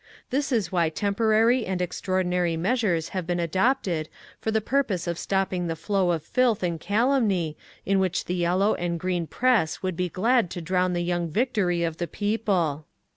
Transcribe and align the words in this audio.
This 0.31 0.51
is 0.51 0.71
why 0.71 0.89
temporary 0.89 1.63
and 1.63 1.79
extraordinary 1.79 2.57
measures 2.57 3.09
have 3.09 3.27
been 3.27 3.39
adopted 3.39 4.09
for 4.39 4.49
the 4.49 4.59
purpose 4.59 5.05
of 5.05 5.19
stopping 5.19 5.67
the 5.67 5.75
flow 5.75 6.09
of 6.09 6.23
filth 6.23 6.63
and 6.63 6.81
calumny 6.81 7.55
in 7.85 7.99
which 7.99 8.25
the 8.25 8.33
yellow 8.33 8.73
and 8.73 8.99
green 8.99 9.27
press 9.27 9.83
would 9.83 9.95
be 9.95 10.09
glad 10.09 10.49
to 10.49 10.59
drown 10.61 10.93
the 10.93 11.03
young 11.03 11.29
victory 11.29 11.83
of 11.83 11.97
the 11.97 12.07
people. 12.07 12.87